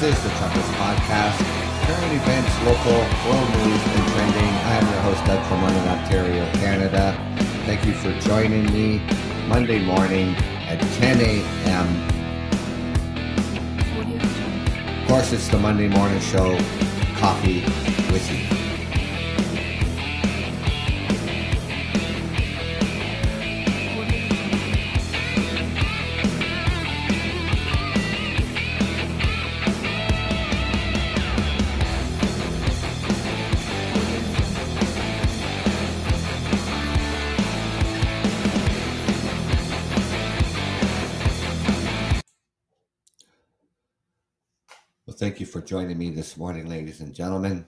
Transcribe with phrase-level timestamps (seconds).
[0.00, 1.38] This is the Truckers Podcast.
[1.84, 2.92] Current events, local,
[3.28, 4.44] world news, and trending.
[4.44, 7.18] I am your host, Doug from London, Ontario, Canada.
[7.66, 9.02] Thank you for joining me
[9.48, 10.36] Monday morning
[10.68, 11.88] at 10 a.m.
[15.02, 16.56] Of course, it's the Monday morning show,
[17.16, 17.62] Coffee
[18.12, 18.57] with You.
[45.78, 47.64] Joining me this morning, ladies and gentlemen.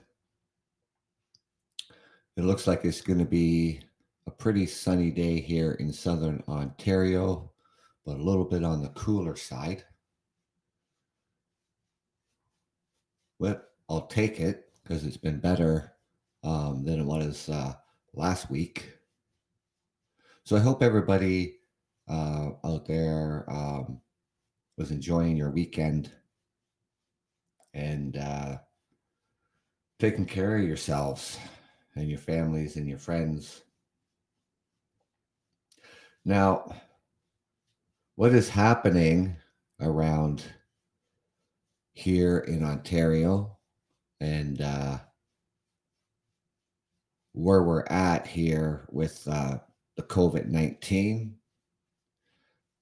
[2.35, 3.79] It looks like it's going to be
[4.27, 7.49] a pretty sunny day here in southern Ontario,
[8.05, 9.85] but a little bit on the cooler side.
[13.39, 15.93] Well, I'll take it because it's been better
[16.43, 17.75] um, than it was uh,
[18.13, 18.91] last week.
[20.43, 21.59] So I hope everybody
[22.09, 24.01] uh, out there um,
[24.77, 26.11] was enjoying your weekend
[27.73, 28.57] and uh,
[29.99, 31.37] taking care of yourselves
[31.95, 33.61] and your families and your friends.
[36.25, 36.75] Now,
[38.15, 39.35] what is happening
[39.79, 40.43] around
[41.93, 43.57] here in Ontario
[44.19, 44.97] and uh,
[47.33, 49.57] where we're at here with uh,
[49.95, 51.35] the COVID 19?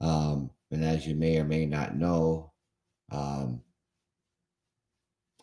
[0.02, 2.52] Um, and as you may or may not know,
[3.12, 3.62] um,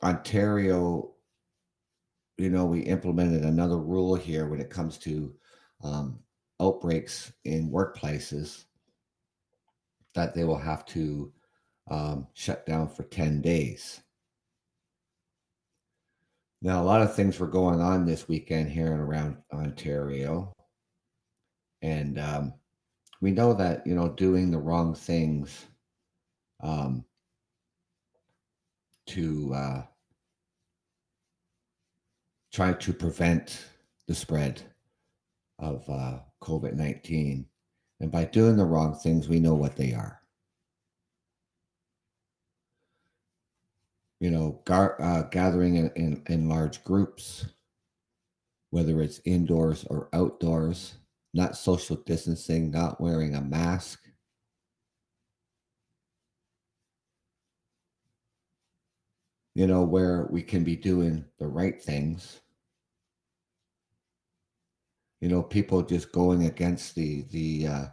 [0.02, 1.12] Ontario,
[2.38, 5.34] you know, we implemented another rule here when it comes to
[5.82, 6.18] um,
[6.60, 8.64] outbreaks in workplaces
[10.14, 11.32] that they will have to
[11.90, 14.00] um, shut down for 10 days.
[16.62, 20.52] Now, a lot of things were going on this weekend here and around Ontario.
[21.82, 22.54] And um,
[23.20, 25.66] we know that, you know, doing the wrong things
[26.62, 27.04] um,
[29.06, 29.82] to uh,
[32.52, 33.66] try to prevent
[34.06, 34.62] the spread
[35.58, 37.46] of uh, COVID 19.
[38.00, 40.20] And by doing the wrong things, we know what they are.
[44.20, 47.46] You know, gar- uh, gathering in, in, in large groups,
[48.70, 50.94] whether it's indoors or outdoors,
[51.34, 54.00] not social distancing, not wearing a mask.
[59.56, 62.42] You know, where we can be doing the right things.
[65.22, 67.86] You know people just going against the the uh,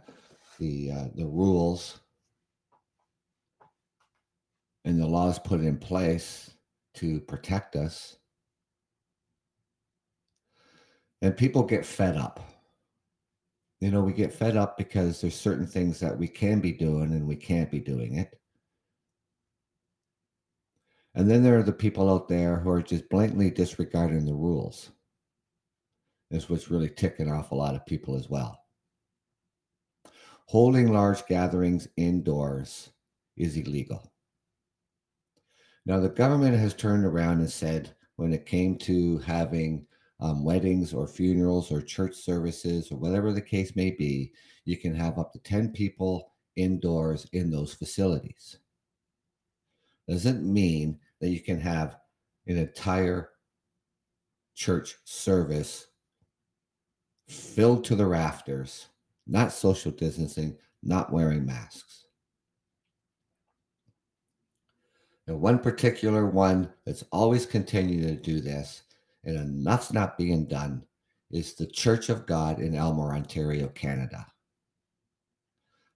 [0.60, 2.00] the uh, the rules.
[4.84, 6.50] And the laws put in place
[6.96, 8.18] to protect us.
[11.22, 12.40] And people get fed up.
[13.80, 17.12] You know we get fed up because there's certain things that we can be doing
[17.12, 18.38] and we can't be doing it
[21.14, 24.90] and then there are the people out there who are just blatantly disregarding the rules
[26.30, 28.58] is what's really ticking off a lot of people as well.
[30.46, 32.90] Holding large gatherings indoors
[33.36, 34.12] is illegal.
[35.86, 39.86] Now, the government has turned around and said when it came to having
[40.20, 44.32] um, weddings or funerals or church services or whatever the case may be,
[44.64, 48.58] you can have up to 10 people indoors in those facilities.
[50.08, 51.96] Doesn't mean that you can have
[52.46, 53.30] an entire
[54.54, 55.86] church service
[57.28, 58.88] filled to the rafters,
[59.26, 62.04] not social distancing, not wearing masks.
[65.26, 68.82] And one particular one that's always continued to do this,
[69.24, 70.84] and enough's not being done,
[71.30, 74.26] is the Church of God in Aylmer, Ontario, Canada.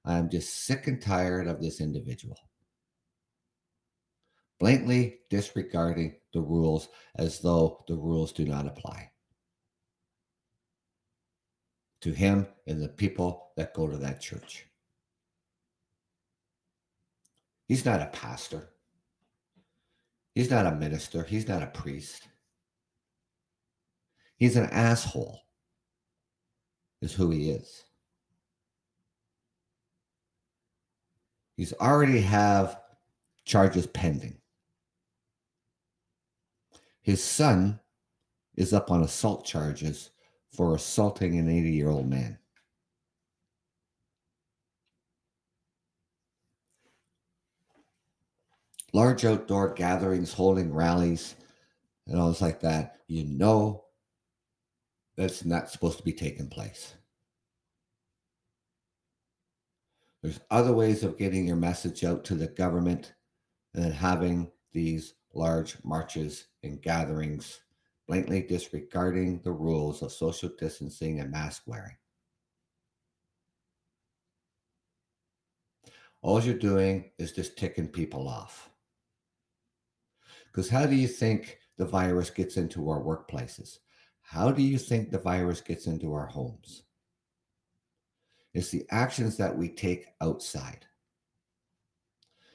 [0.06, 2.38] I'm just sick and tired of this individual.
[4.61, 9.11] Blatantly disregarding the rules as though the rules do not apply
[12.01, 14.67] to him and the people that go to that church.
[17.67, 18.71] He's not a pastor.
[20.35, 21.23] He's not a minister.
[21.25, 22.29] He's not a priest.
[24.37, 25.41] He's an asshole,
[27.03, 27.85] is who he is.
[31.57, 32.81] He's already have
[33.45, 34.38] charges pending.
[37.09, 37.81] His son
[38.55, 40.11] is up on assault charges
[40.55, 42.39] for assaulting an 80 year old man.
[48.93, 51.35] large outdoor gatherings, holding rallies,
[52.07, 53.85] and all this like that, you know
[55.17, 56.93] that's not supposed to be taking place.
[60.23, 63.15] There's other ways of getting your message out to the government
[63.73, 67.61] than having these large marches and gatherings,
[68.07, 71.97] blatantly disregarding the rules of social distancing and mask wearing.
[76.23, 78.71] All you're doing is just ticking people off.
[80.47, 83.79] Because how do you think the virus gets into our workplaces?
[84.23, 86.83] How do you think the virus gets into our homes?
[88.53, 90.85] It's the actions that we take outside.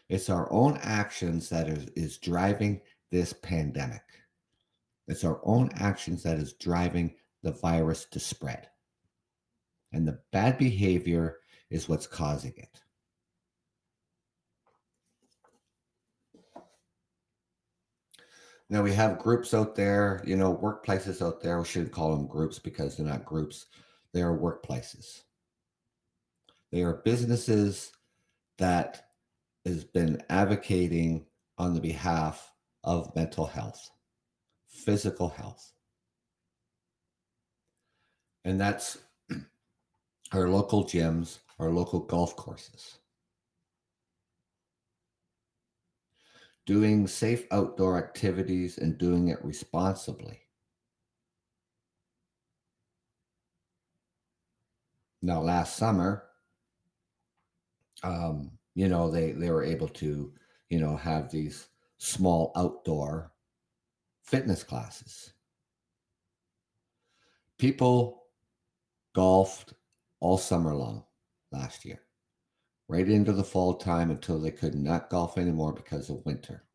[0.09, 2.81] It's our own actions that is, is driving
[3.13, 4.01] this pandemic.
[5.07, 7.13] It's our own actions that is driving
[7.43, 8.67] the virus to spread.
[9.91, 11.37] And the bad behavior
[11.69, 12.81] is what's causing it.
[18.71, 21.59] Now we have groups out there, you know, workplaces out there.
[21.59, 23.67] We shouldn't call them groups because they're not groups,
[24.11, 25.21] they are workplaces.
[26.71, 27.91] They are businesses
[28.57, 29.05] that
[29.65, 31.27] has been advocating
[31.59, 32.52] on the behalf
[32.83, 33.91] of mental health,
[34.67, 35.71] physical health.
[38.45, 38.97] And that's
[40.33, 42.97] our local gyms, our local golf courses.
[46.65, 50.39] Doing safe outdoor activities and doing it responsibly.
[55.21, 56.25] Now, last summer,
[58.03, 60.33] um, you know, they they were able to,
[60.69, 61.67] you know, have these
[62.03, 63.31] small outdoor
[64.23, 65.31] fitness classes.
[67.57, 68.23] People
[69.15, 69.73] golfed
[70.19, 71.05] all summer long
[71.53, 72.01] last year,
[72.89, 76.65] right into the fall time until they could not golf anymore because of winter.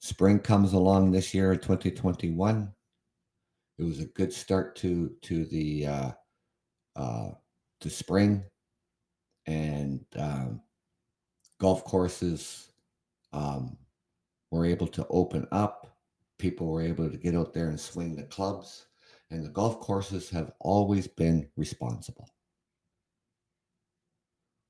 [0.00, 2.70] Spring comes along this year in 2021.
[3.78, 6.10] It was a good start to to the uh,
[6.96, 7.30] uh,
[7.80, 8.44] to spring
[9.46, 10.60] and um,
[11.58, 12.68] golf courses
[13.32, 13.76] um,
[14.50, 15.96] were able to open up.
[16.38, 18.86] People were able to get out there and swing the clubs,
[19.30, 22.28] and the golf courses have always been responsible.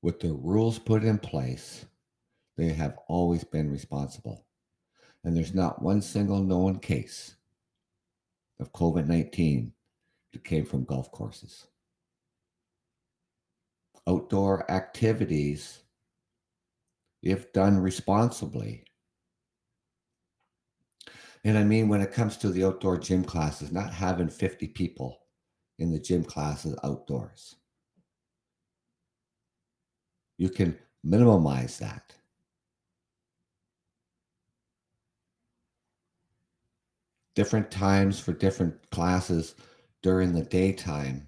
[0.01, 1.85] With the rules put in place,
[2.57, 4.45] they have always been responsible.
[5.23, 7.35] And there's not one single known case
[8.59, 9.73] of COVID 19
[10.31, 11.67] that came from golf courses
[14.09, 15.83] outdoor activities,
[17.21, 18.85] if done responsibly.
[21.43, 25.19] And I mean, when it comes to the outdoor gym classes, not having 50 people
[25.77, 27.55] in the gym classes outdoors.
[30.37, 32.15] You can minimize that.
[37.35, 39.55] Different times for different classes
[40.01, 41.27] during the daytime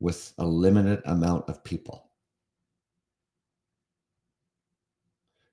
[0.00, 2.05] with a limited amount of people.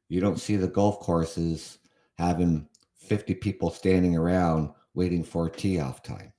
[0.09, 1.79] You don't see the golf courses
[2.17, 6.33] having 50 people standing around waiting for tee off time.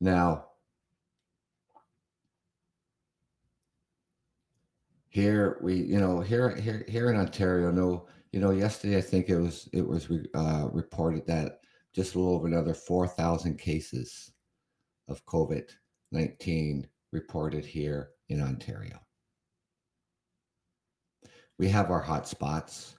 [0.00, 0.46] Now,
[5.08, 9.28] here we, you know, here here here in Ontario, no you know, yesterday I think
[9.28, 11.60] it was it was uh, reported that
[11.92, 14.32] just a little over another four thousand cases
[15.10, 15.68] of COVID
[16.12, 18.98] nineteen reported here in Ontario.
[21.58, 22.94] We have our hot spots.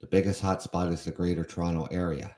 [0.00, 2.36] The biggest hotspot is the Greater Toronto Area.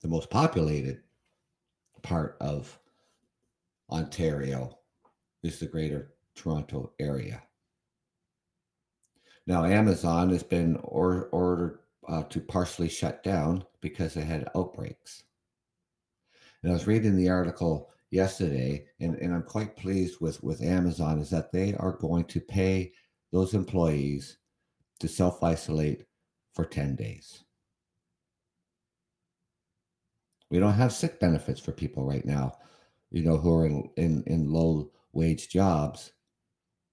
[0.00, 1.02] The most populated
[2.02, 2.76] part of
[3.90, 4.78] Ontario
[5.44, 7.42] is the Greater Toronto Area.
[9.46, 15.24] Now, Amazon has been or, ordered uh, to partially shut down because they had outbreaks.
[16.62, 21.18] And I was reading the article yesterday, and, and I'm quite pleased with, with Amazon,
[21.18, 22.92] is that they are going to pay
[23.32, 24.38] those employees
[25.00, 26.04] to self isolate
[26.52, 27.44] for 10 days.
[30.50, 32.58] We don't have sick benefits for people right now,
[33.10, 36.12] you know, who are in, in, in low wage jobs,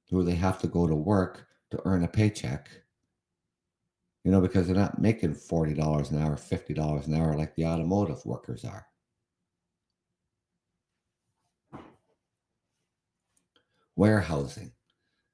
[0.10, 2.70] who they have to go to work to earn a paycheck
[4.24, 8.26] you know, because they're not making $40 an hour, $50 an hour like the automotive
[8.26, 8.86] workers are.
[13.96, 14.72] Warehousing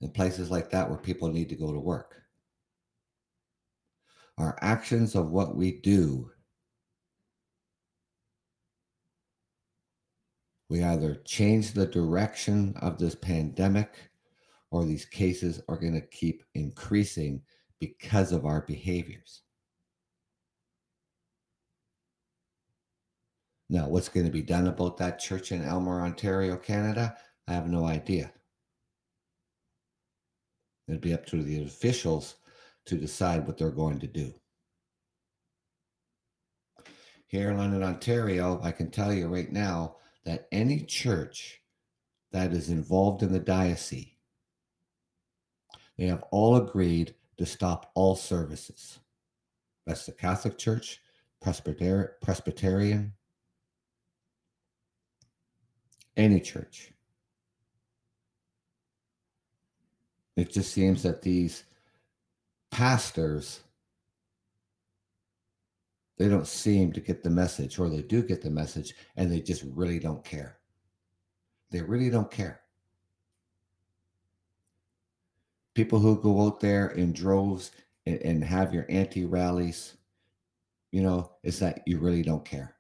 [0.02, 2.16] and places like that where people need to go to work.
[4.38, 6.30] Our actions of what we do,
[10.70, 14.10] we either change the direction of this pandemic
[14.72, 17.42] or these cases are going to keep increasing
[17.80, 19.42] because of our behaviors.
[23.70, 27.18] Now, what's going to be done about that church in Aylmer, Ontario, Canada?
[27.48, 28.32] I have no idea.
[30.88, 32.36] It'll be up to the officials
[32.86, 34.34] to decide what they're going to do.
[37.28, 41.60] Here in London, Ontario, I can tell you right now that any church
[42.32, 44.08] that is involved in the diocese,
[45.98, 49.00] they have all agreed to stop all services.
[49.86, 51.00] That's the Catholic Church,
[51.42, 53.14] Presbyterian,
[56.18, 56.92] any church.
[60.36, 61.64] It just seems that these
[62.72, 63.62] pastors
[66.18, 69.40] they don't seem to get the message or they do get the message and they
[69.40, 70.58] just really don't care
[71.72, 72.62] they really don't care
[75.76, 77.72] people who go out there in droves
[78.06, 79.98] and, and have your anti rallies
[80.92, 82.76] you know is that you really don't care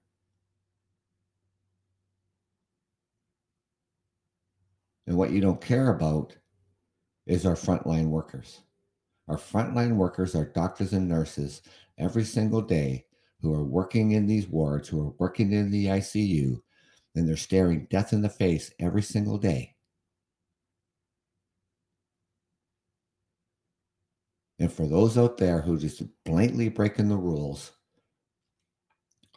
[5.08, 6.36] and what you don't care about
[7.28, 8.62] is our frontline workers
[9.28, 11.62] our frontline workers, our doctors and nurses,
[11.98, 13.06] every single day
[13.42, 16.62] who are working in these wards, who are working in the ICU,
[17.16, 19.75] and they're staring death in the face every single day.
[24.60, 27.72] And for those out there who just blatantly breaking the rules,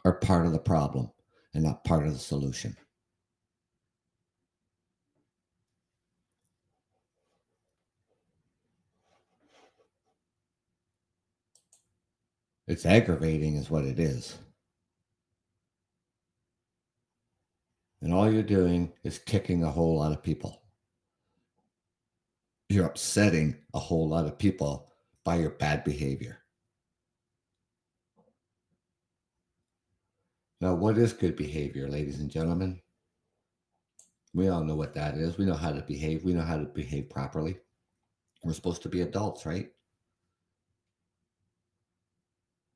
[0.05, 1.09] are part of the problem
[1.53, 2.75] and not part of the solution.
[12.67, 14.37] It's aggravating, is what it is.
[18.01, 20.61] And all you're doing is kicking a whole lot of people.
[22.69, 24.88] You're upsetting a whole lot of people
[25.29, 26.39] by your bad behavior.
[30.59, 32.81] Now, what is good behavior, ladies and gentlemen?
[34.33, 35.37] We all know what that is.
[35.37, 36.25] We know how to behave.
[36.25, 37.59] We know how to behave properly.
[38.43, 39.69] We're supposed to be adults, right?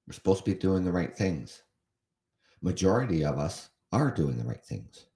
[0.05, 1.63] We're supposed to be doing the right things.
[2.61, 5.07] Majority of us are doing the right things.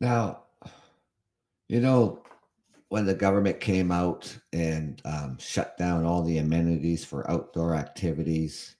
[0.00, 0.44] Now,
[1.68, 2.22] you know,
[2.88, 8.76] when the government came out and um, shut down all the amenities for outdoor activities,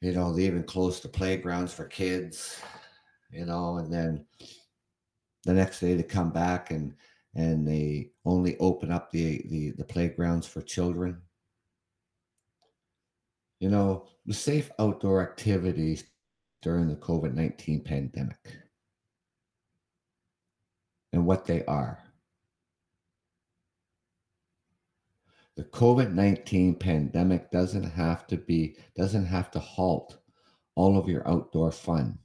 [0.00, 2.60] you know, they even closed the playgrounds for kids
[3.30, 4.24] you know, and then
[5.44, 6.94] the next day they come back and
[7.34, 11.20] and they only open up the the, the playgrounds for children.
[13.60, 16.04] You know, the safe outdoor activities
[16.62, 18.38] during the COVID 19 pandemic
[21.12, 21.98] and what they are.
[25.56, 30.18] The COVID 19 pandemic doesn't have to be, doesn't have to halt
[30.76, 32.18] all of your outdoor fun.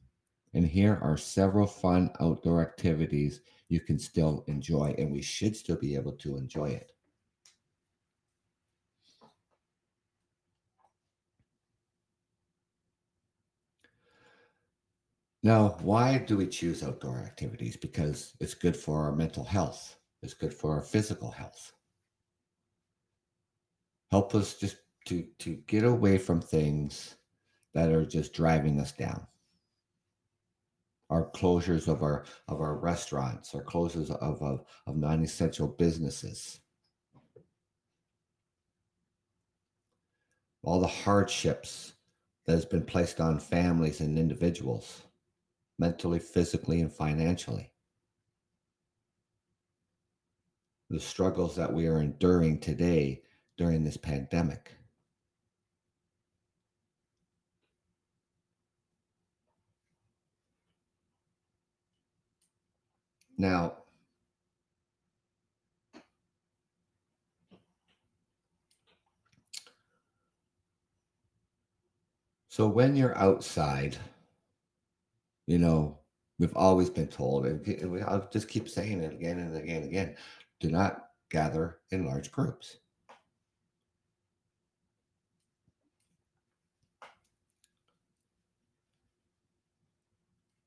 [0.54, 5.78] And here are several fun outdoor activities you can still enjoy, and we should still
[5.78, 6.93] be able to enjoy it.
[15.44, 17.76] Now, why do we choose outdoor activities?
[17.76, 21.74] Because it's good for our mental health, it's good for our physical health.
[24.10, 27.16] Help us just to, to get away from things
[27.74, 29.28] that are just driving us down
[31.14, 36.60] our closures of our of our restaurants, our closures of, of, of non-essential businesses.
[40.64, 41.94] All the hardships
[42.46, 45.04] that has been placed on families and individuals,
[45.84, 47.70] mentally, physically, and financially.
[50.90, 53.24] The struggles that we are enduring today
[53.58, 54.72] during this pandemic.
[63.38, 63.80] Now,
[72.48, 73.98] so when you're outside,
[75.48, 76.00] you know,
[76.40, 80.16] we've always been told, and I'll just keep saying it again and again and again
[80.60, 82.78] do not gather in large groups.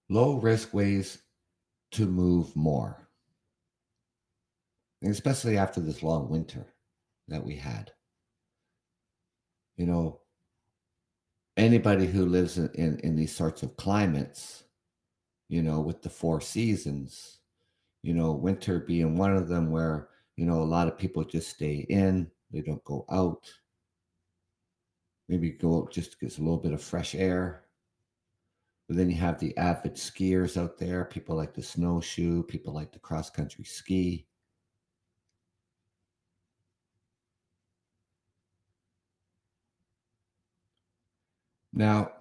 [0.09, 1.23] Low risk ways
[1.93, 3.09] to move more,
[5.03, 6.67] especially after this long winter.
[7.29, 7.91] that we had.
[9.77, 10.21] You know,
[11.57, 14.65] anybody who lives in, in, in these sorts of climates,
[15.49, 17.39] you know, with the four seasons,
[18.03, 21.49] you know, winter being one of them where, you know, a lot of people just
[21.51, 23.51] stay in, they don't go out.
[25.29, 27.65] Maybe go just to get a little bit of fresh air.
[28.89, 31.05] But then you have the avid skiers out there.
[31.05, 34.27] People like to snowshoe, people like to cross country ski.
[41.73, 42.13] Now,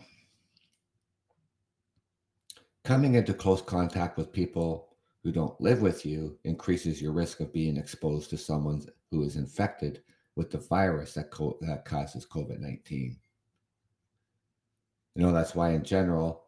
[2.86, 4.90] coming into close contact with people
[5.24, 9.38] who don't live with you increases your risk of being exposed to someone who is
[9.38, 10.04] infected
[10.36, 13.18] with the virus that, co- that causes COVID 19.
[15.16, 16.44] You know, that's why, in general,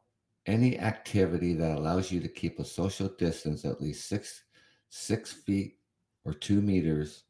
[0.45, 4.43] any activity that allows you to keep a social distance at least six,
[4.89, 5.77] six feet
[6.23, 7.23] or two meters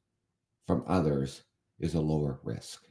[0.65, 1.43] from others
[1.79, 2.87] is a lower risk.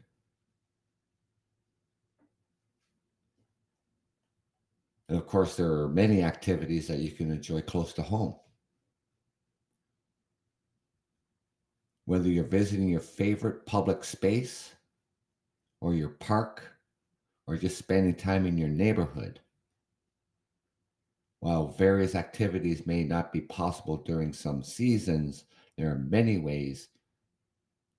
[5.08, 8.34] And of course, there are many activities that you can enjoy close to home.
[12.06, 14.72] Whether you're visiting your favorite public space
[15.80, 16.64] or your park
[17.46, 19.40] or just spending time in your neighborhood,
[21.40, 25.44] while various activities may not be possible during some seasons,
[25.76, 26.88] there are many ways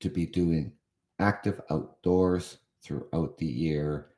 [0.01, 0.73] to be doing
[1.19, 4.09] active outdoors throughout the year.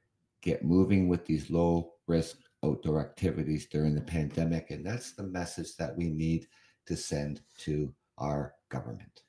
[0.42, 4.72] Get moving with these low risk outdoor activities during the pandemic.
[4.72, 6.48] And that's the message that we need
[6.86, 9.22] to send to our government.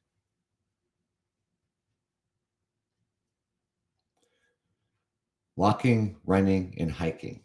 [5.57, 7.44] Walking, running, and hiking.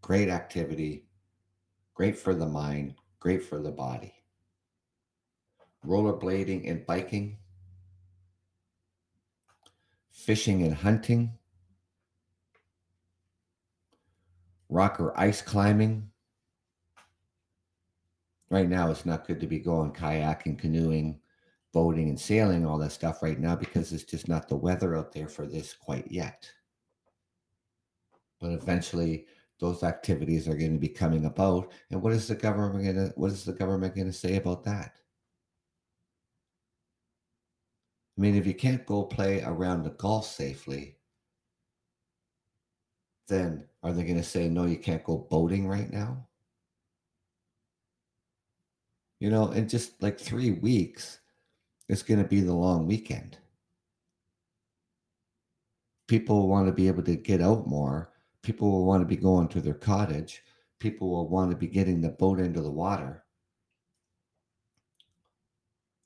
[0.00, 1.06] Great activity,
[1.94, 4.12] great for the mind, great for the body.
[5.86, 7.38] Rollerblading and biking,
[10.10, 11.38] fishing and hunting,
[14.72, 16.08] rock or ice climbing.
[18.50, 21.20] Right now, it's not good to be going kayaking, canoeing,
[21.72, 25.12] boating, and sailing, all that stuff right now because it's just not the weather out
[25.12, 26.50] there for this quite yet.
[28.40, 29.26] But eventually,
[29.58, 31.72] those activities are going to be coming about.
[31.90, 34.64] And what is the government going to what is the government going to say about
[34.64, 34.96] that?
[38.18, 40.96] I mean, if you can't go play around the golf safely,
[43.28, 46.26] then are they going to say, no, you can't go boating right now?
[49.20, 51.20] You know, in just like three weeks,
[51.88, 53.38] it's going to be the long weekend.
[56.08, 58.12] People will want to be able to get out more.
[58.42, 60.42] People will want to be going to their cottage.
[60.80, 63.24] People will want to be getting the boat into the water.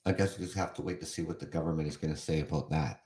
[0.04, 2.20] I guess we just have to wait to see what the government is going to
[2.20, 3.00] say about that.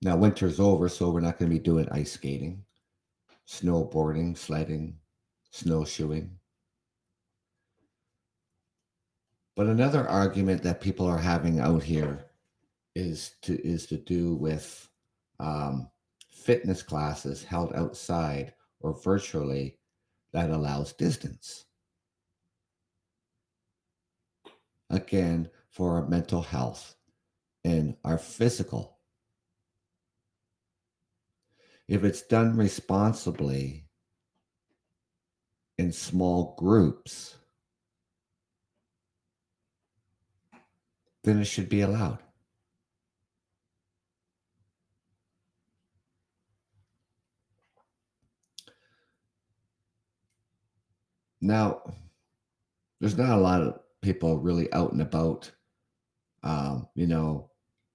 [0.00, 2.64] Now, winter's over, so we're not going to be doing ice skating,
[3.48, 4.96] snowboarding, sledding,
[5.50, 6.30] snowshoeing.
[9.56, 12.26] But another argument that people are having out here
[12.94, 14.88] is to is to do with
[15.40, 15.88] um,
[16.30, 19.78] fitness classes held outside or virtually
[20.32, 21.64] that allows distance.
[24.90, 26.94] Again, for our mental health
[27.64, 28.97] and our physical
[31.88, 33.86] if it's done responsibly
[35.78, 37.36] in small groups,
[41.24, 42.18] then it should be allowed.
[51.40, 51.82] Now,
[53.00, 55.50] there's not a lot of people really out and about,
[56.42, 57.50] um, you know,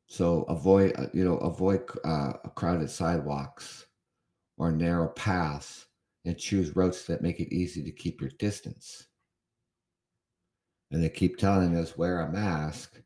[0.08, 3.86] so avoid, uh, you know, avoid uh, crowded sidewalks
[4.58, 5.88] or narrow paths
[6.26, 9.08] and choose routes that make it easy to keep your distance.
[10.92, 13.02] And they keep telling us wear a mask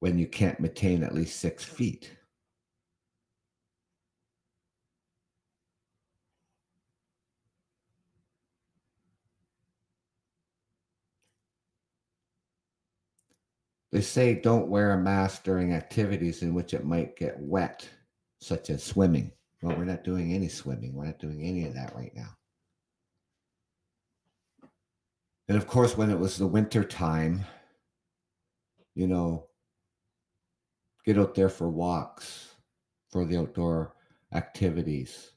[0.00, 2.17] when you can't maintain at least six feet.
[13.90, 17.88] They say don't wear a mask during activities in which it might get wet,
[18.40, 19.32] such as swimming.
[19.62, 20.94] Well, we're not doing any swimming.
[20.94, 22.28] We're not doing any of that right now.
[25.48, 27.44] And of course, when it was the winter time,
[28.94, 29.46] you know,
[31.04, 32.48] get out there for walks,
[33.10, 33.94] for the outdoor
[34.34, 35.32] activities.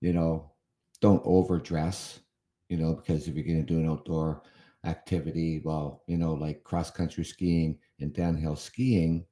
[0.00, 0.52] You know,
[1.00, 2.20] don't overdress,
[2.68, 4.42] you know, because if you're going to do an outdoor
[4.84, 9.26] activity, well, you know, like cross country skiing and downhill skiing,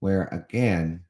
[0.00, 1.02] where again,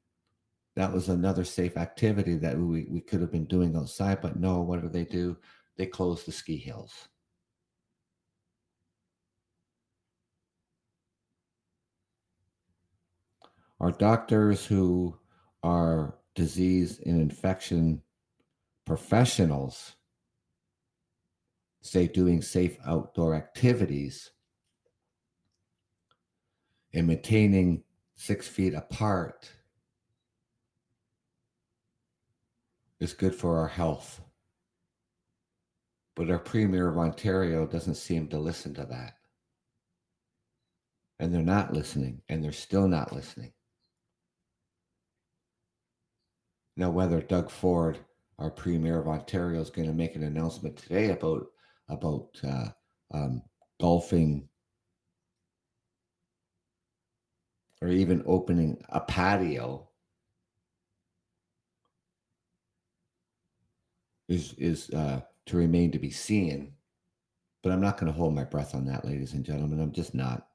[0.77, 4.21] that was another safe activity that we, we could have been doing outside.
[4.21, 5.37] But no, what do they do?
[5.77, 7.09] They close the ski hills.
[13.81, 15.19] Our doctors who
[15.63, 18.03] are disease and infection
[18.85, 19.97] professionals
[21.85, 24.31] say doing safe outdoor activities
[26.95, 27.83] and maintaining
[28.15, 29.51] six feet apart
[33.01, 34.23] is good for our health.
[36.17, 39.19] But our Premier of Ontario doesn't seem to listen to that.
[41.19, 43.53] And they're not listening, and they're still not listening.
[46.79, 47.99] Now, whether Doug Ford,
[48.39, 51.47] our Premier of Ontario, is going to make an announcement today about
[51.89, 52.69] about uh,
[53.13, 53.43] um,
[53.81, 54.49] golfing
[57.83, 59.89] or even opening a patio
[64.29, 66.73] is is uh, to remain to be seen.
[67.63, 69.81] But I'm not going to hold my breath on that, ladies and gentlemen.
[69.81, 70.49] I'm just not.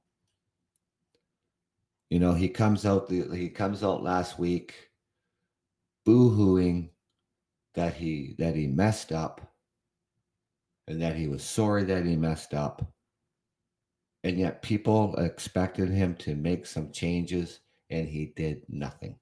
[2.10, 3.10] You know, he comes out.
[3.10, 4.90] The, he comes out last week,
[6.06, 6.90] boo-hooing
[7.76, 9.49] that he that he messed up,
[10.90, 12.92] and that he was sorry that he messed up.
[14.26, 19.16] And yet, people expected him to make some changes, and he did nothing.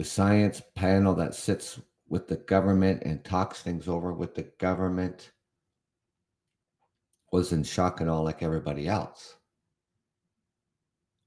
[0.00, 1.78] the science panel that sits
[2.08, 5.32] with the government and talks things over with the government
[7.32, 9.36] was in shock and all like everybody else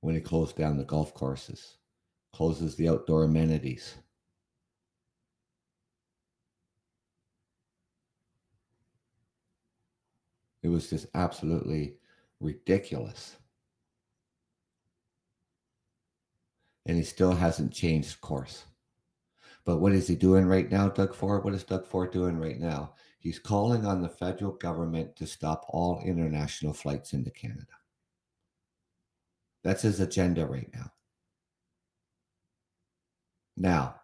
[0.01, 1.77] when he closed down the golf courses,
[2.33, 3.95] closes the outdoor amenities.
[10.61, 11.95] It was just absolutely
[12.39, 13.35] ridiculous.
[16.85, 18.65] and he still hasn't changed course.
[19.65, 21.43] But what is he doing right now, Doug Ford?
[21.43, 22.95] What is Doug Ford doing right now?
[23.19, 27.65] He's calling on the federal government to stop all international flights into Canada.
[29.63, 30.91] That's his agenda right now.
[33.55, 33.95] Now,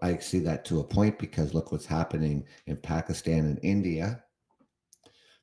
[0.00, 4.22] I see that to a point because look what's happening in Pakistan and India.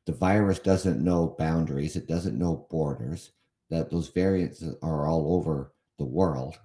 [0.05, 3.31] The virus doesn't know boundaries, it doesn't know borders,
[3.69, 6.57] that those variants are all over the world.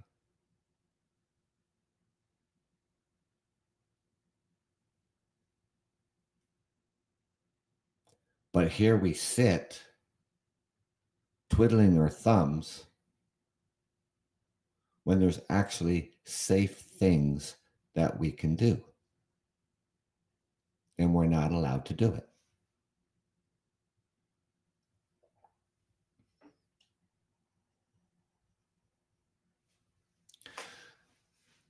[8.53, 9.81] But here we sit,
[11.51, 12.85] twiddling our thumbs,
[15.05, 17.57] when there's actually safe things
[17.95, 18.83] that we can do.
[20.99, 22.29] And we're not allowed to do it.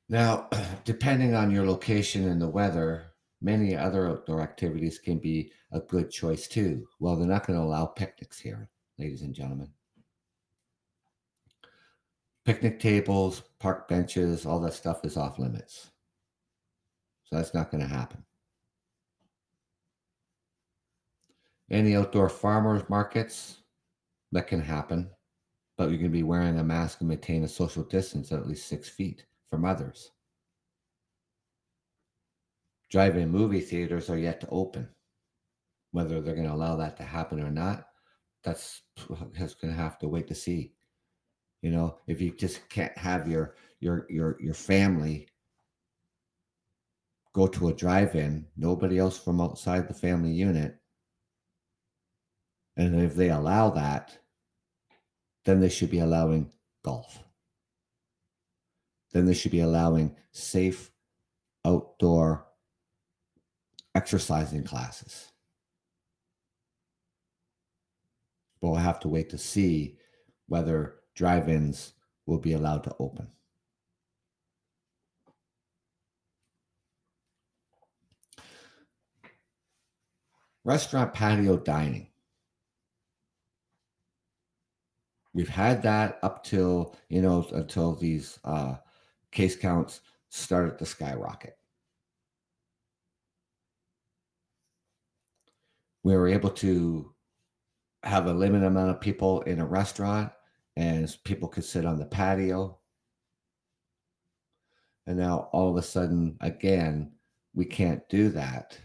[0.08, 0.48] Now,
[0.84, 6.10] depending on your location and the weather, many other outdoor activities can be a good
[6.10, 6.86] choice too.
[6.98, 9.68] Well, they're not going to allow picnics here, ladies and gentlemen.
[12.50, 15.92] Picnic tables, park benches, all that stuff is off limits.
[17.22, 18.24] So that's not going to happen.
[21.70, 23.58] Any outdoor farmers markets,
[24.32, 25.10] that can happen,
[25.78, 28.48] but you're going to be wearing a mask and maintain a social distance of at
[28.48, 30.10] least six feet from others.
[32.90, 34.88] Drive-in movie theaters are yet to open.
[35.92, 37.86] Whether they're going to allow that to happen or not,
[38.42, 38.82] that's
[39.38, 40.72] that's going to have to wait to see.
[41.62, 45.28] You know, if you just can't have your your your your family
[47.32, 50.76] go to a drive-in, nobody else from outside the family unit,
[52.76, 54.18] and if they allow that,
[55.44, 56.50] then they should be allowing
[56.82, 57.22] golf
[59.12, 60.90] then they should be allowing safe
[61.64, 62.46] outdoor
[63.94, 65.32] exercising classes.
[68.60, 69.96] But we'll have to wait to see
[70.46, 71.92] whether drive ins
[72.26, 73.28] will be allowed to open.
[80.64, 82.08] Restaurant patio dining.
[85.32, 88.76] We've had that up till, you know, until these uh,
[89.30, 91.56] case counts started to skyrocket.
[96.02, 97.14] We were able to
[98.02, 100.32] have a limited amount of people in a restaurant
[100.76, 102.78] and people could sit on the patio.
[105.06, 107.12] And now all of a sudden, again,
[107.54, 108.78] we can't do that.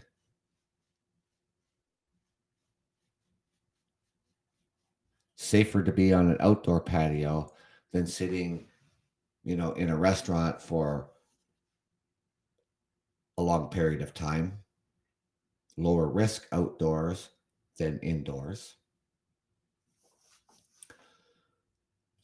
[5.36, 7.52] Safer to be on an outdoor patio
[7.92, 8.66] than sitting,
[9.44, 11.10] you know, in a restaurant for
[13.38, 14.58] a long period of time.
[15.76, 17.28] Lower risk outdoors
[17.78, 18.76] than indoors.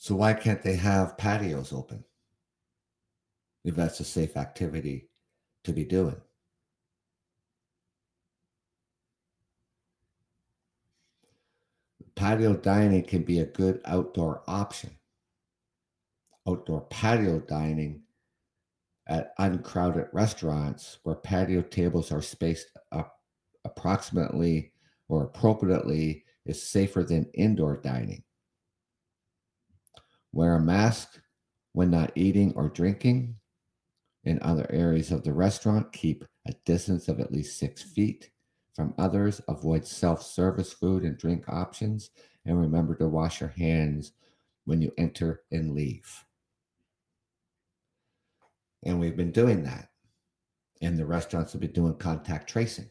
[0.02, 2.02] So why can't they have patios open?
[3.64, 5.08] If that's a safe activity
[5.62, 6.16] to be doing.
[12.16, 14.90] Patio dining can be a good outdoor option.
[16.48, 18.02] Outdoor patio dining
[19.06, 23.20] at uncrowded restaurants where patio tables are spaced up
[23.64, 24.72] approximately
[25.08, 28.24] or appropriately is safer than indoor dining.
[30.32, 31.20] Wear a mask
[31.72, 33.36] when not eating or drinking.
[34.24, 38.30] In other areas of the restaurant, keep a distance of at least six feet
[38.74, 39.40] from others.
[39.48, 42.10] Avoid self service food and drink options.
[42.46, 44.12] And remember to wash your hands
[44.64, 46.24] when you enter and leave.
[48.84, 49.88] And we've been doing that.
[50.80, 52.88] And the restaurants have been doing contact tracing.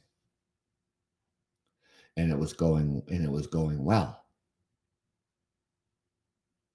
[2.18, 4.21] And it was going and it was going well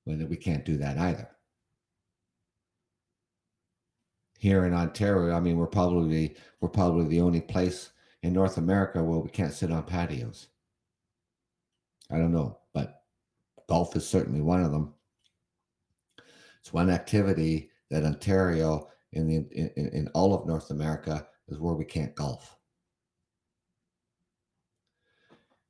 [0.07, 1.29] but we can't do that either.
[4.39, 7.91] Here in Ontario, I mean, we're probably we're probably the only place
[8.23, 10.49] in North America where we can't sit on patios.
[12.11, 13.03] I don't know, but
[13.69, 14.95] golf is certainly one of them.
[16.61, 21.75] It's one activity that Ontario in the in, in all of North America is where
[21.75, 22.57] we can't golf.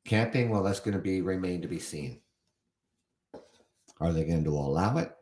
[0.05, 2.20] Camping, well, that's going to be remain to be seen.
[4.00, 5.12] Are they going to allow it?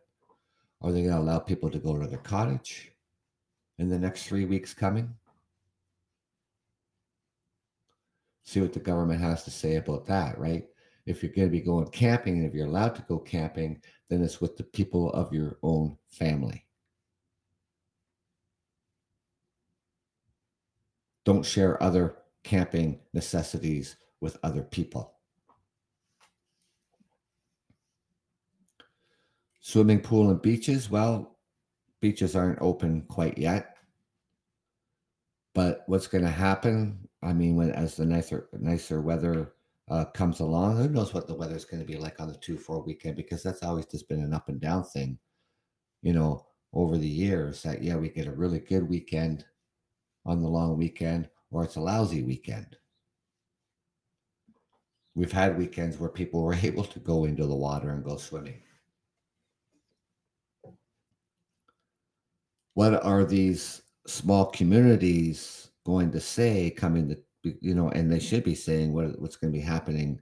[0.81, 2.93] Are they going to allow people to go to the cottage
[3.79, 5.15] in the next three weeks coming?
[8.45, 10.65] See what the government has to say about that, right?
[11.07, 14.23] If you're going to be going camping and if you're allowed to go camping, then
[14.23, 16.67] it's with the people of your own family.
[21.25, 25.14] Don't share other camping necessities with other people.
[29.67, 30.91] Swimming pool and beaches.
[30.91, 31.39] Well,
[32.03, 33.79] beaches aren't open quite yet.
[35.55, 37.09] But what's going to happen?
[37.23, 39.55] I mean, when as the nicer nicer weather
[39.89, 42.59] uh, comes along, who knows what the weather's going to be like on the two
[42.59, 43.17] four weekend?
[43.17, 45.19] Because that's always just been an up and down thing,
[46.03, 47.63] you know, over the years.
[47.63, 49.47] That yeah, we get a really good weekend
[50.27, 52.77] on the long weekend, or it's a lousy weekend.
[55.15, 58.61] We've had weekends where people were able to go into the water and go swimming.
[62.75, 67.19] What are these small communities going to say coming to
[67.61, 70.21] you know and they should be saying what, what's going to be happening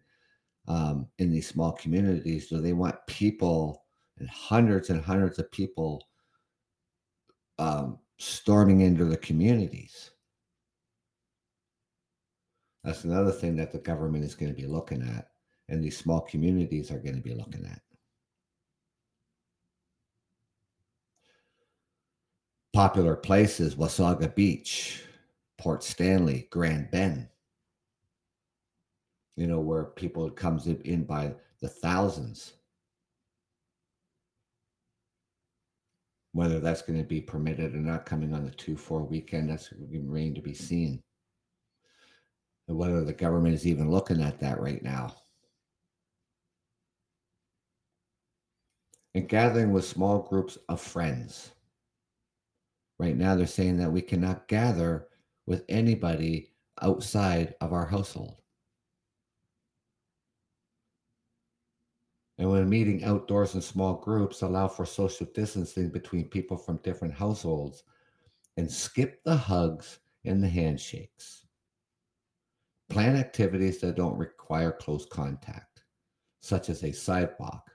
[0.69, 2.49] um, in these small communities?
[2.49, 3.85] Do they want people
[4.19, 6.03] and hundreds and hundreds of people
[7.59, 10.11] um, storming into the communities?
[12.85, 15.29] That's another thing that the government is going to be looking at
[15.69, 17.81] and these small communities are going to be looking at
[22.73, 25.03] Popular places Wasaga Beach,
[25.59, 27.29] Port Stanley, Grand Bend.
[29.37, 32.55] You know, where people comes in by the thousands.
[36.33, 39.71] Whether that's going to be permitted or not coming on the 2 4 weekend, that's
[39.91, 41.03] remain to be seen.
[42.69, 45.15] And whether the government is even looking at that right now.
[49.15, 51.53] And gathering with small groups of friends.
[53.03, 55.09] Right now, they're saying that we cannot gather
[55.47, 58.37] with anybody outside of our household.
[62.39, 67.13] And when meeting outdoors in small groups, allow for social distancing between people from different
[67.13, 67.83] households
[68.57, 71.47] and skip the hugs and the handshakes.
[72.89, 75.83] Plan activities that don't require close contact,
[76.41, 77.69] such as a sidewalk,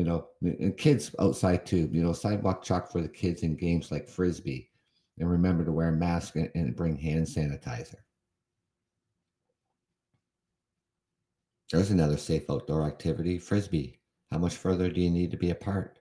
[0.00, 3.92] you know, and kids outside too, you know, sidewalk chalk for the kids in games
[3.92, 4.70] like frisbee.
[5.18, 7.96] And remember to wear a mask and, and bring hand sanitizer.
[11.70, 14.00] There's another safe outdoor activity frisbee.
[14.30, 15.98] How much further do you need to be apart?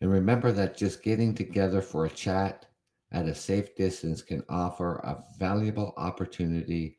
[0.00, 2.66] And remember that just getting together for a chat
[3.12, 6.98] at a safe distance can offer a valuable opportunity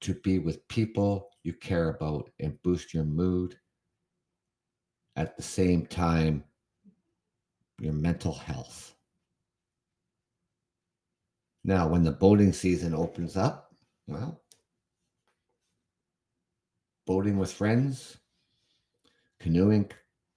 [0.00, 3.56] to be with people you care about and boost your mood
[5.16, 6.44] at the same time
[7.78, 8.94] your mental health.
[11.64, 13.74] Now, when the boating season opens up,
[14.06, 14.40] well,
[17.06, 18.18] boating with friends,
[19.40, 19.90] canoeing,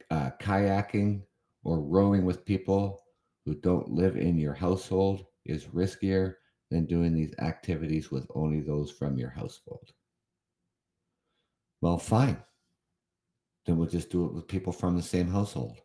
[0.09, 1.21] uh, kayaking,
[1.63, 3.03] or rowing with people
[3.45, 6.35] who don't live in your household is riskier
[6.69, 9.91] than doing these activities with only those from your household.
[11.81, 12.37] Well, fine.
[13.65, 15.79] Then we'll just do it with people from the same household.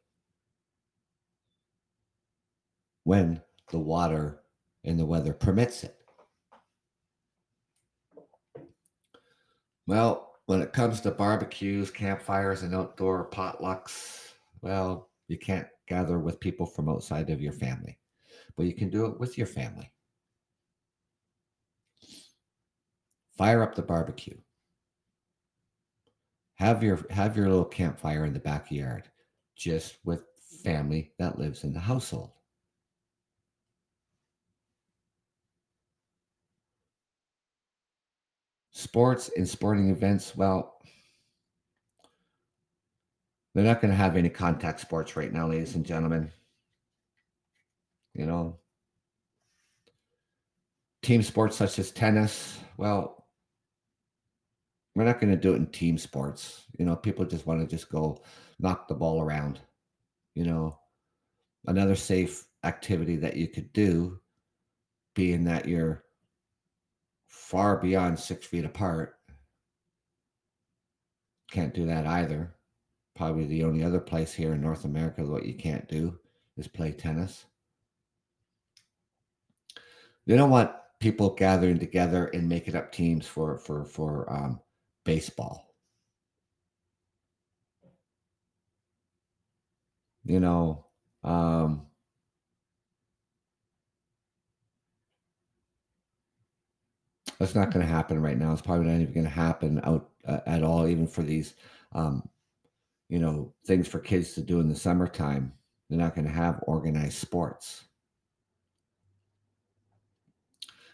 [3.04, 4.40] When the water
[4.84, 5.96] and the weather permits it.
[9.86, 16.40] Well, when it comes to barbecues, campfires, and outdoor potlucks, well, you can't gather with
[16.40, 17.98] people from outside of your family,
[18.56, 19.93] but you can do it with your family.
[23.36, 24.36] Fire up the barbecue.
[26.54, 29.10] Have your have your little campfire in the backyard,
[29.56, 30.20] just with
[30.62, 32.30] family that lives in the household.
[38.70, 40.78] Sports and sporting events, well,
[43.54, 46.30] they're not going to have any contact sports right now, ladies and gentlemen.
[48.14, 48.58] You know,
[51.02, 53.23] team sports such as tennis, well,
[54.94, 56.64] we're not going to do it in team sports.
[56.78, 58.22] You know, people just want to just go
[58.58, 59.60] knock the ball around.
[60.34, 60.78] You know,
[61.66, 64.20] another safe activity that you could do,
[65.14, 66.04] being that you're
[67.26, 69.16] far beyond six feet apart.
[71.50, 72.54] Can't do that either.
[73.16, 76.18] Probably the only other place here in North America what you can't do
[76.56, 77.44] is play tennis.
[80.26, 84.60] They don't want people gathering together and making up teams for for for um,
[85.04, 85.74] baseball.
[90.24, 90.86] You know,
[91.22, 91.86] um,
[97.38, 98.52] that's not going to happen right now.
[98.52, 101.54] It's probably not even going to happen out uh, at all, even for these,
[101.92, 102.26] um,
[103.08, 105.52] you know, things for kids to do in the summertime.
[105.88, 107.84] They're not going to have organized sports.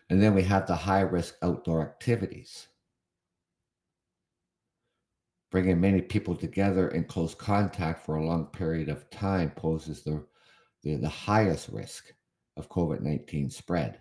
[0.08, 2.66] And then we have the high risk outdoor activities.
[5.50, 10.24] Bringing many people together in close contact for a long period of time poses the,
[10.82, 12.12] the, the highest risk
[12.56, 13.98] of COVID 19 spread.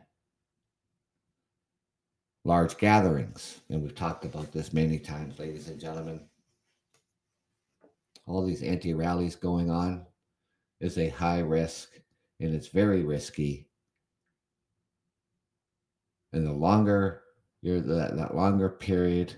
[2.46, 6.22] Large gatherings, and we've talked about this many times, ladies and gentlemen.
[8.28, 10.06] All these anti rallies going on
[10.80, 11.90] is a high risk
[12.40, 13.70] and it's very risky
[16.34, 17.24] and the longer
[17.62, 19.36] you're that, that longer period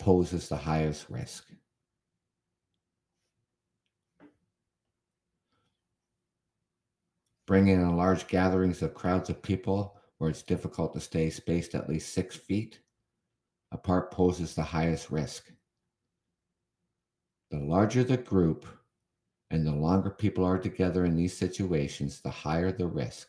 [0.00, 1.46] poses the highest risk.
[7.46, 11.88] Bringing in large gatherings of crowds of people where it's difficult to stay spaced at
[11.88, 12.80] least six feet
[13.72, 15.52] apart poses the highest risk.
[17.50, 18.66] The larger the group
[19.50, 23.28] and the longer people are together in these situations, the higher the risk.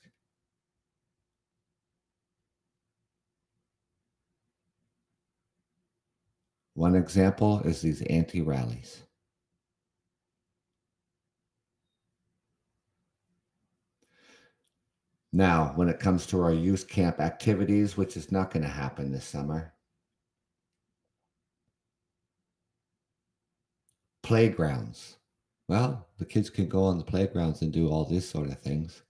[6.82, 9.04] One example is these anti rallies.
[15.32, 19.12] Now, when it comes to our youth camp activities, which is not going to happen
[19.12, 19.76] this summer,
[24.24, 25.18] playgrounds.
[25.68, 29.04] Well, the kids can go on the playgrounds and do all these sort of things.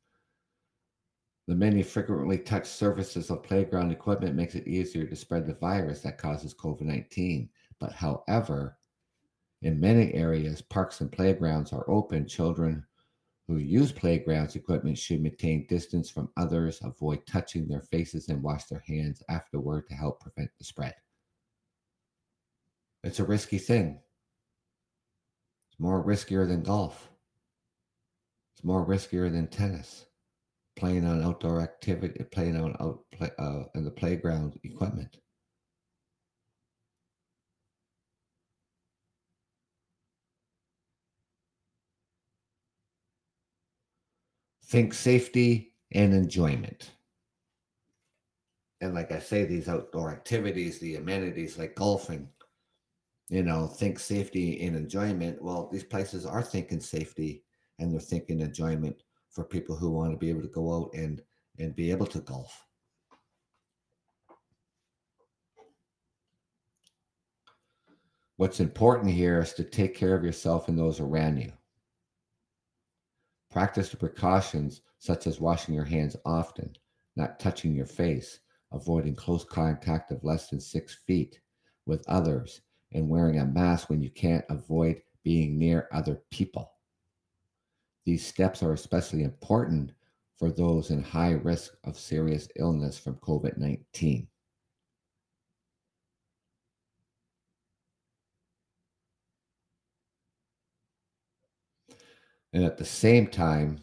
[1.48, 6.02] The many frequently touched surfaces of playground equipment makes it easier to spread the virus
[6.02, 7.50] that causes COVID 19.
[7.82, 8.78] But however,
[9.64, 12.28] in many areas, parks and playgrounds are open.
[12.28, 12.86] Children
[13.48, 18.66] who use playgrounds equipment should maintain distance from others, avoid touching their faces, and wash
[18.66, 20.94] their hands afterward to help prevent the spread.
[23.04, 24.00] It's a risky thing.
[25.72, 27.10] It's more riskier than golf.
[28.56, 30.06] It's more riskier than tennis
[30.76, 35.18] playing on outdoor activity, playing on out play, uh, in the playground equipment.
[44.72, 46.92] Think safety and enjoyment.
[48.80, 52.30] And like I say, these outdoor activities, the amenities like golfing,
[53.28, 55.42] you know, think safety and enjoyment.
[55.42, 57.44] Well, these places are thinking safety
[57.80, 58.96] and they're thinking enjoyment
[59.30, 61.22] for people who want to be able to go out and
[61.60, 62.66] and be able to golf.
[68.38, 71.52] What's important here is to take care of yourself and those around you.
[73.52, 76.74] Practice the precautions such as washing your hands often,
[77.18, 78.40] not touching your face,
[78.72, 81.42] avoiding close contact of less than six feet
[81.86, 82.62] with others,
[82.94, 86.72] and wearing a mask when you can't avoid being near other people.
[88.06, 89.92] These steps are especially important
[90.38, 94.28] for those in high risk of serious illness from COVID 19.
[102.54, 103.80] And at the same time,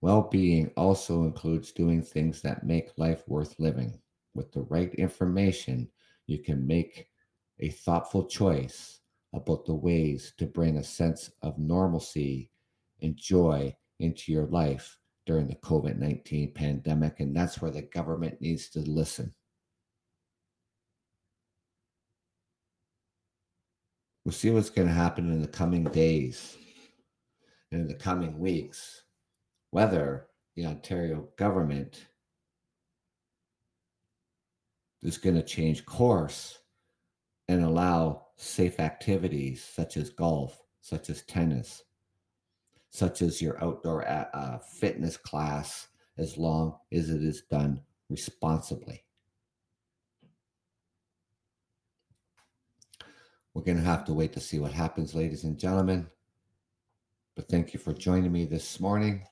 [0.00, 3.98] well being also includes doing things that make life worth living.
[4.34, 5.88] With the right information,
[6.26, 7.08] you can make
[7.60, 9.00] a thoughtful choice
[9.34, 12.50] about the ways to bring a sense of normalcy
[13.02, 17.20] and joy into your life during the COVID 19 pandemic.
[17.20, 19.34] And that's where the government needs to listen.
[24.24, 26.56] We'll see what's going to happen in the coming days
[27.72, 29.02] in the coming weeks,
[29.70, 32.06] whether the Ontario government
[35.02, 36.58] is going to change course
[37.48, 41.82] and allow safe activities such as golf, such as tennis,
[42.90, 49.02] such as your outdoor uh, fitness class, as long as it is done responsibly.
[53.54, 56.08] We're going to have to wait to see what happens, ladies and gentlemen.
[57.34, 59.26] But thank you for joining me this morning.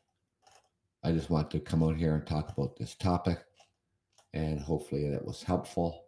[1.05, 3.39] I just want to come out here and talk about this topic,
[4.33, 6.07] and hopefully that was helpful.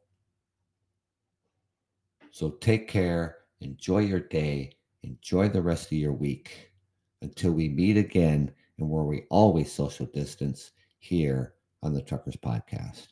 [2.31, 4.73] So take care, enjoy your day,
[5.03, 6.73] enjoy the rest of your week
[7.21, 13.09] until we meet again and where we always social distance here on the Truckers Podcast.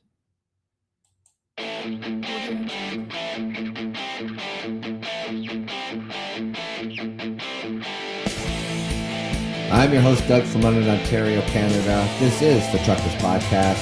[9.72, 12.08] I'm your host, Doug from London, Ontario, Canada.
[12.18, 13.78] This is the Truckers Podcast.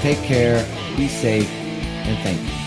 [0.00, 0.64] Take care,
[0.96, 2.63] be safe, and thank you.